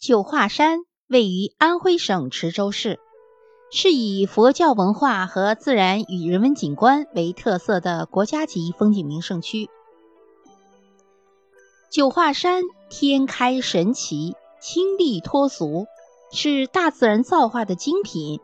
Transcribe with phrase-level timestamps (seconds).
[0.00, 3.00] 九华山位于安徽省池州市，
[3.72, 9.68] 是以佛教文化和自然与人文景观为特色的国家级风景名胜区。
[11.90, 15.86] 九华山天开神奇，清丽脱俗，
[16.30, 18.38] 是大自然造化的精品，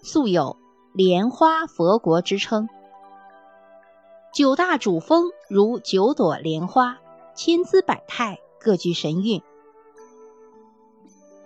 [0.00, 0.56] 素有
[0.94, 2.68] “莲花佛国”之称。
[4.32, 7.00] 九大主峰如九朵莲花，
[7.34, 9.42] 千姿百态，各具神韵。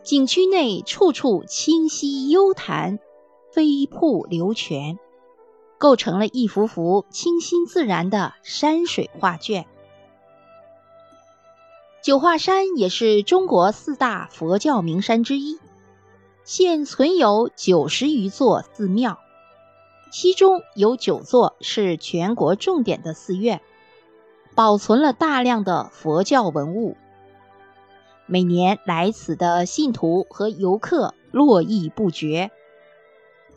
[0.07, 3.01] 景区内处处清溪幽潭，
[3.51, 5.01] 飞瀑流泉，
[5.79, 9.67] 构成了一幅幅清新自然的山水画卷。
[12.05, 15.59] 九华山也是中国四大佛教名山之一，
[16.45, 19.19] 现存有九十余座寺庙。
[20.13, 23.61] 其中有九座是全国重点的寺院，
[24.55, 26.97] 保存了大量的佛教文物。
[28.27, 32.51] 每年来此的信徒和游客络绎不绝，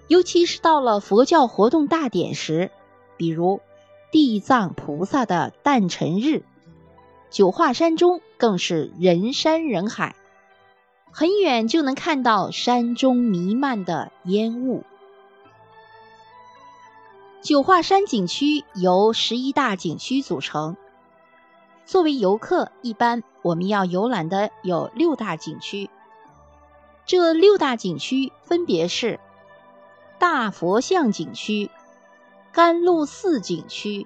[0.07, 2.71] 尤其是到了佛教活动大典时，
[3.17, 3.61] 比如
[4.11, 6.43] 地藏菩萨的诞辰日，
[7.31, 10.15] 九华山中更是人山人海，
[11.11, 14.83] 很远就能看到山中弥漫的烟雾。
[17.41, 20.77] 九华山景区由十一大景区组成。
[21.89, 25.89] 作为游客，一般我们要游览的有六大景区。
[27.07, 29.19] 这六大景区分别是：
[30.19, 31.71] 大佛像景区、
[32.51, 34.05] 甘露寺景区、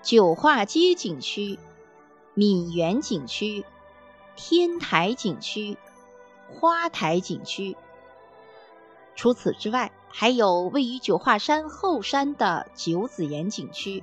[0.00, 1.58] 九华街景区、
[2.32, 3.66] 闽园景区、
[4.34, 5.76] 天台景区、
[6.48, 7.76] 花台景区。
[9.14, 14.02] 除此之外，还有位于九华山后山的九子岩景区。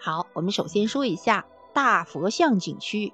[0.00, 1.44] 好，我们首先说一下
[1.80, 3.12] 大佛像景区。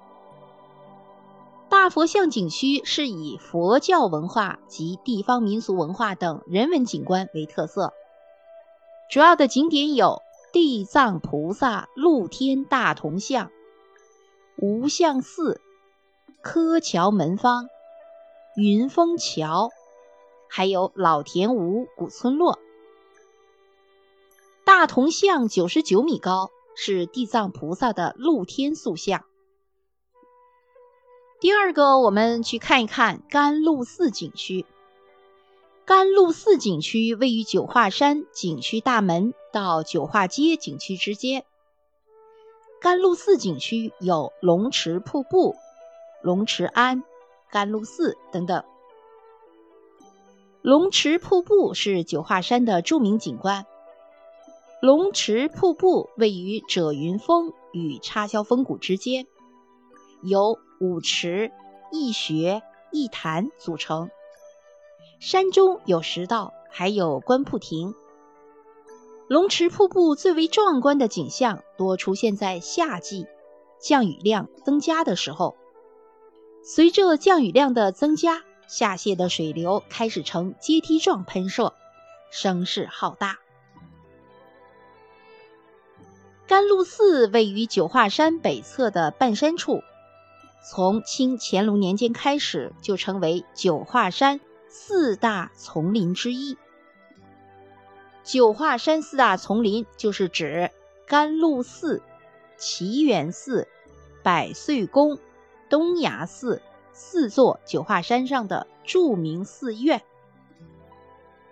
[1.69, 7.93] 大佛像景区是以佛教文化及地方民俗文化等人文景观为特色，
[9.07, 13.51] 主要的景点有地藏菩萨露天大铜像、
[14.55, 15.61] 无相寺、
[16.41, 17.67] 柯桥门坊、
[18.55, 19.69] 云峰桥。
[20.49, 22.57] 还有老田吴古村落，
[24.63, 29.23] 大铜像九十九米高，是地藏菩萨的露天塑像。
[31.39, 34.65] 第二个，我们去看一看甘露寺景区。
[35.85, 41.45] 甘露寺景区位于九华山景区大门到九华街景区之间。
[42.81, 45.55] 甘露寺景区有龙池瀑布、
[46.23, 47.03] 龙池庵、
[47.51, 48.63] 甘露寺等等。
[50.61, 53.67] 龙池瀑布是九华山的著名景观。
[54.85, 59.25] 龙池瀑布位于褶云峰与插销峰谷之间，
[60.21, 61.51] 由五池、
[61.91, 64.11] 一穴、一潭组成。
[65.19, 67.95] 山中有石道，还有观瀑亭。
[69.27, 73.25] 龙池瀑布最为壮观的景象多出现在夏季，
[73.79, 75.55] 降雨量增加的时候。
[76.63, 81.73] 随着降雨量的增加，下泄的水流开始呈阶梯状喷射，
[82.29, 83.39] 声势浩大。
[86.47, 89.81] 甘露寺位于九华山北侧的半山处，
[90.63, 96.57] 从清乾隆年间开始就成为九华山四大丛林之一。
[98.23, 100.71] 九华山四大丛林就是指
[101.07, 102.01] 甘露寺、
[102.57, 103.67] 祈源寺、
[104.23, 105.19] 百岁宫、
[105.69, 106.61] 东崖寺。
[106.97, 110.01] 四座九华山上的著名寺院。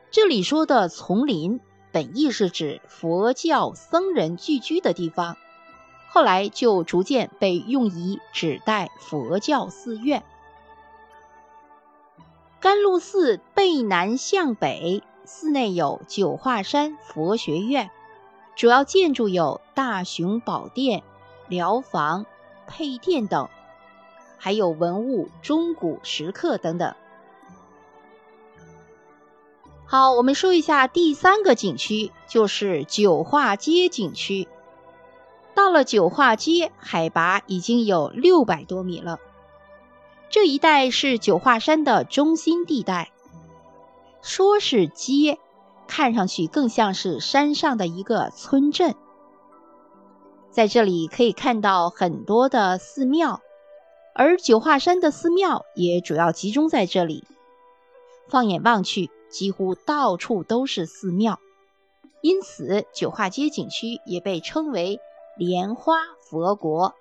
[0.09, 1.59] 这里说的丛林，
[1.93, 5.37] 本意是指佛教僧人聚居的地方，
[6.09, 10.23] 后来就逐渐被用以指代佛教寺院。
[12.59, 17.91] 甘露寺背南向北，寺内有九华山佛学院，
[18.55, 21.03] 主要建筑有大雄宝殿、
[21.47, 22.25] 疗房、
[22.65, 23.47] 配殿等。
[24.39, 26.95] 还有文物、钟鼓、石刻等等。
[29.93, 34.47] 好，我们说一下第三个景区，就是九华街景区。
[35.53, 39.19] 到了九华街，海拔已经有六百多米了。
[40.31, 43.11] 这一带是九华山的中心地带。
[44.23, 45.37] 说是街，
[45.85, 48.95] 看上去更像是山上的一个村镇。
[50.49, 53.41] 在这里可以看到很多的寺庙。
[54.15, 57.27] 而九华山的寺庙也主要集中在这里，
[58.27, 61.39] 放眼望去，几乎到处都是寺庙，
[62.21, 64.99] 因此九华街景区也被称为
[65.35, 66.93] “莲花佛国”。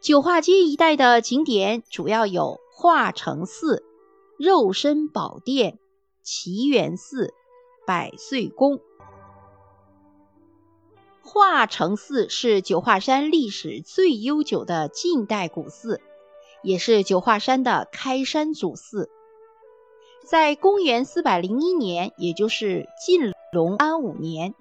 [0.00, 3.84] 九化街一带的景点主要有化成寺、
[4.38, 5.78] 肉身宝殿、
[6.22, 7.34] 奇缘寺、
[7.86, 8.80] 百岁宫。
[11.22, 16.00] 化成寺是九华山历史最悠久的近代古寺，
[16.62, 19.10] 也是九华山的开山祖寺。
[20.24, 24.54] 在公元四百零一年，也就是晋隆安五年，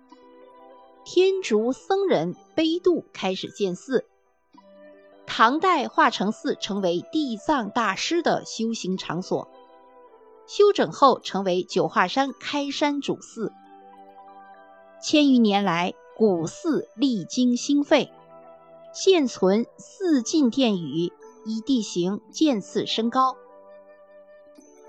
[1.06, 4.06] 天竺僧人悲度开始建寺。
[5.28, 9.48] 唐代化成寺成为地藏大师的修行场所，
[10.48, 13.52] 修整后成为九华山开山主寺。
[15.00, 18.12] 千余年来，古寺历经兴废，
[18.92, 21.14] 现存四进殿宇，
[21.46, 23.38] 依地形渐次升高。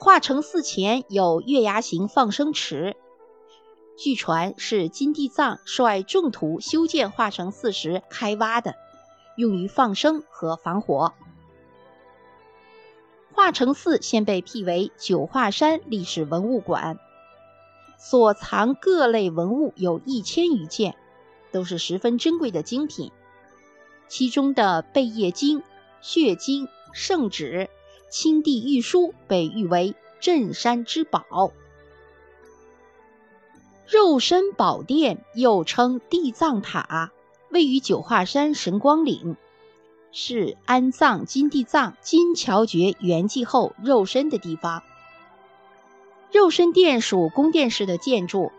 [0.03, 2.97] 化成寺前有月牙形放生池，
[3.99, 8.77] 据传是金地藏率众徒修建化成寺时开挖的。
[9.37, 11.13] 用于放生和防火。
[13.35, 16.99] 化成寺现被辟为九华山历史文物馆，
[17.99, 20.97] 所藏各类文物有一千余件，
[21.53, 23.13] 都是十分珍贵的精品。
[24.09, 25.63] 其中的贝叶经、
[26.01, 27.69] 血经、圣旨、
[28.11, 31.53] 青帝玉书被誉为镇山之宝。
[33.89, 37.13] 肉身宝殿又称地藏塔。
[37.51, 39.37] 位于九华山神光岭，
[40.13, 44.85] 是安葬金地藏金乔觉圆寂后肉身的地方。
[46.31, 48.53] 肉身殿属宫殿式的建筑，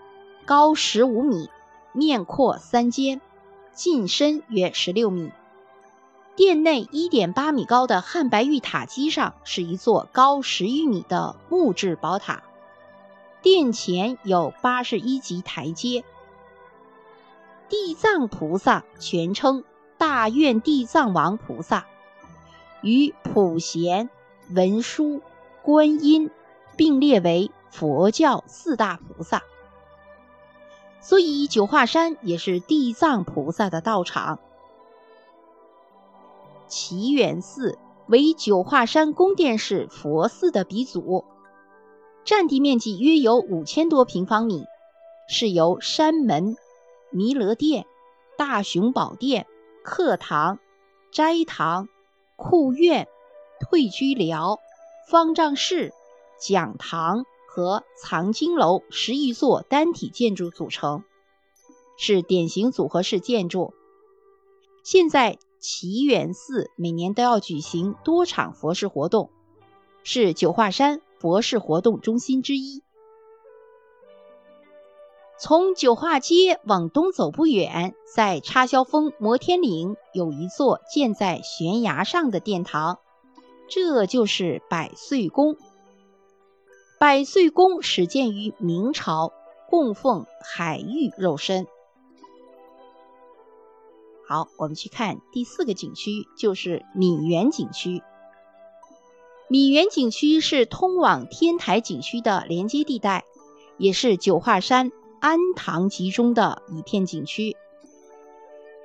[0.45, 1.49] 高十五米，
[1.93, 3.21] 面阔三间，
[3.73, 5.31] 进深约十六米。
[6.41, 12.41] 殿内一点八米高的汉白玉塔基上是一座高十余米的木质宝塔，
[13.43, 16.03] 殿前有八十一级台阶。
[17.69, 19.63] 地藏菩萨全称
[19.99, 21.85] 大愿地藏王菩萨，
[22.81, 24.09] 与普贤、
[24.49, 25.21] 文殊、
[25.61, 26.31] 观音
[26.75, 29.43] 并列为佛教四大菩萨，
[31.01, 34.39] 所以九华山也是地藏菩萨的道场。
[36.71, 37.77] 祈缘寺
[38.07, 41.25] 为九华山宫殿式佛寺的鼻祖，
[42.23, 44.63] 占地面积约有五千多平方米，
[45.27, 46.55] 是由山门。
[47.13, 47.85] 弥勒殿、
[48.37, 49.45] 大雄宝殿、
[49.83, 50.59] 课堂、
[51.11, 51.89] 斋堂、
[52.37, 53.09] 库院、
[53.59, 54.59] 退居寮、
[55.09, 55.91] 方丈室、
[56.39, 61.03] 讲堂和藏经楼十余座单体建筑组成，
[61.97, 63.73] 是典型组合式建筑。
[64.85, 69.29] 现在祈缘寺每年都要举行多场佛事活动，
[70.03, 72.81] 是九华山佛事活动中心之一。
[75.39, 82.97] 从九华街往东走不远，在插销峰摩天岭有一座建在悬崖上的殿堂，
[83.69, 85.57] 这就是百岁宫。
[86.99, 89.31] 百岁宫始建于明朝，
[89.69, 91.67] 供奉海玉肉身。
[94.31, 98.01] 好，我们去看第四个景区，就是米园景区。
[99.49, 103.25] 米园景区是通往天台景区的连接地带，
[103.77, 104.93] 也是九华山。
[105.19, 107.57] 安塘集中的一片景区，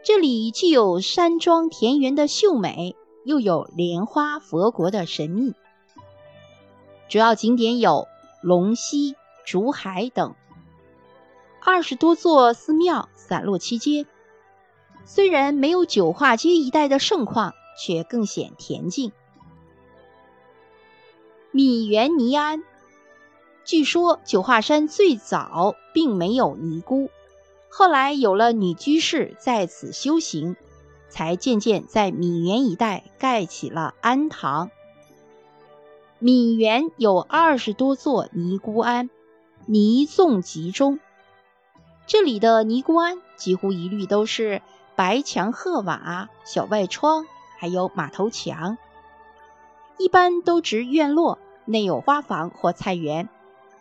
[0.03, 5.55] 这里既有山庄田园的秀美，又有莲花佛国的神秘。
[7.09, 8.09] 主要景点有
[8.43, 10.35] 龙溪、竹海等，
[11.63, 14.07] 二十多座寺庙散落其间。
[15.07, 19.13] 虽然没有九化街一带的盛况，却更显恬静。
[21.53, 22.65] 米园尼庵。
[23.65, 27.09] 据说九华山最早并没有尼姑，
[27.69, 30.55] 后来有了女居士在此修行，
[31.09, 34.71] 才渐渐在米园一带盖起了庵堂。
[36.19, 39.11] 米园有二十多座尼姑庵，
[39.67, 41.01] 尼众集中。
[42.07, 44.63] 这里的尼姑庵几乎一律都是
[44.97, 47.27] 白墙褐瓦、小外窗，
[47.59, 48.79] 还有马头墙，
[49.99, 53.29] 一般都植院落，内有花房或菜园。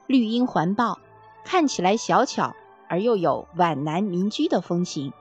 [0.07, 0.99] 绿荫环抱，
[1.45, 2.53] 看起来小巧
[2.89, 5.13] 而又有皖南民居的风情。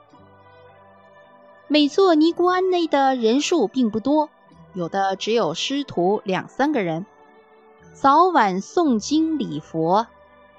[1.68, 4.28] 每座尼姑庵内的人数并不多，
[4.74, 7.06] 有的只有师徒两三个人，
[7.92, 10.08] 早晚诵经礼佛，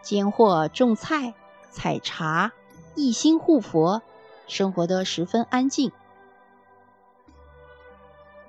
[0.01, 1.33] 间或种菜、
[1.69, 2.53] 采茶，
[2.95, 4.01] 一心护佛，
[4.47, 5.91] 生活得十分安静。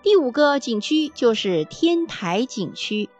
[0.02, 3.10] 第五个景区就是天台景区。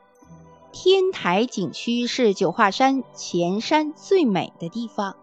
[0.73, 5.17] 天台景区是九华山前山最美的地方。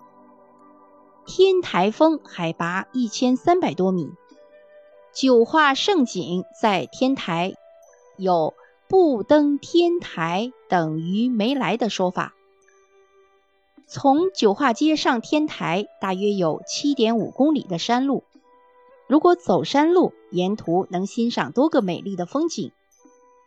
[1.25, 4.12] 天台峰海拔一千三百多米，
[5.13, 7.53] 九华胜景在天台，
[8.17, 8.55] 有
[8.89, 12.33] 不登天台等于没来的说法。
[13.87, 18.23] 从九化街上天台大约有七点五公里的山路，
[19.07, 22.71] 如果走山路，沿途能欣赏多个美丽的风景，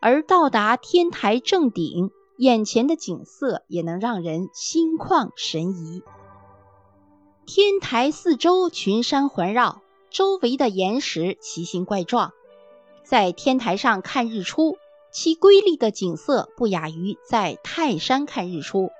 [0.01, 6.03] 而到达天台正顶，眼前的景色也能让人心旷神怡。
[7.47, 12.33] 天台四周群山环绕，周围的岩石奇形怪状，
[13.05, 14.77] 在天台上看日出，
[15.11, 18.91] 其瑰丽的景色不亚于在泰山看日出。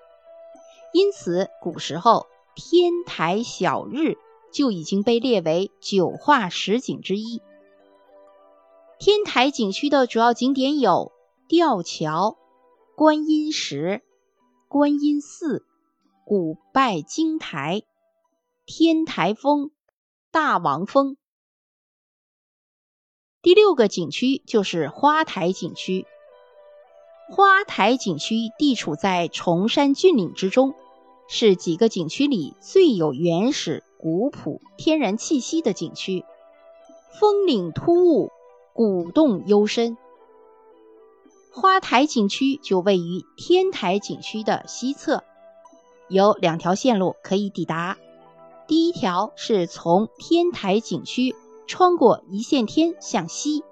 [0.93, 4.17] 因此，古时候天台小日
[4.53, 7.43] 就已经被列为九化十景之一。
[8.99, 11.13] 天台景区的主要景点有
[11.49, 12.39] 吊桥、
[12.97, 14.03] 观音石、
[14.69, 15.67] 观音寺、
[16.25, 17.83] 古拜金台。
[18.65, 19.71] 天台峰、
[20.33, 21.17] 大王峰，
[23.41, 26.05] 第六个景区就是花台景区。
[27.29, 30.75] 花台景区地处在崇山峻岭之中，
[31.27, 36.25] 是几个景区里最有原始、古朴、天然气息的景区。
[37.19, 38.31] 峰岭突兀，
[38.73, 39.99] 古洞幽深。
[41.51, 45.25] 花台景区就位于天台景区的西侧，
[46.09, 47.99] 有两条线路可以抵达。
[48.69, 51.35] 第一条是从天台景区
[51.67, 53.65] 穿过一线天向西，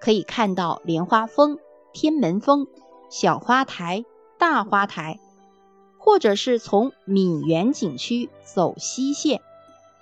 [0.00, 1.58] 可以看到莲花峰、
[1.92, 2.66] 天门峰、
[3.16, 4.04] 小花台、
[4.40, 5.20] 大花台；
[5.98, 9.40] 或者是从闽园景区走西线，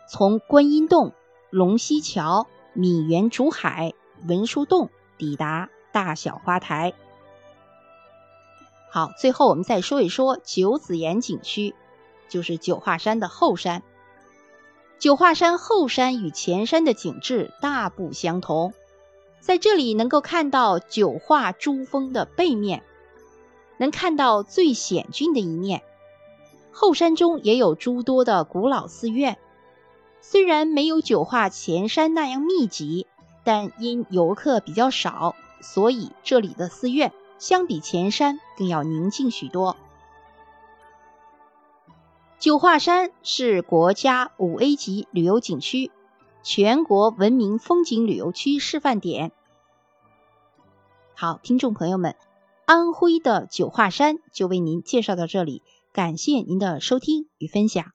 [0.09, 1.13] 从观音洞、
[1.51, 3.93] 龙溪桥、闽园竹海、
[4.27, 4.89] 文殊洞
[5.19, 6.95] 抵达大小花台。
[8.91, 11.75] 好，最后我们再说一说九子岩景区，
[12.31, 13.83] 就是九华山的后山。
[14.99, 18.73] 九华山后山与前山的景致大不相同，
[19.41, 22.83] 在这里能够看到九华珠峰的背面，
[23.83, 25.83] 能看到最险峻的一面。
[26.71, 29.39] 后山中也有诸多的古老寺院，
[30.21, 33.09] 虽然没有九华前山那样密集，
[33.43, 39.77] 但因游客比较少，所以这里的寺院相比前山更要宁静许多。
[42.39, 45.91] 九华山是国家五 A 级旅游景区，
[46.45, 49.33] 全国文明风景旅游区示范点。
[51.15, 52.15] 好，听众朋友们，
[52.65, 57.93] 安徽的九华山就为您介绍到这里，感谢您的收听与分享。